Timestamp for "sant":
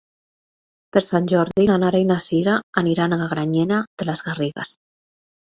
1.07-1.27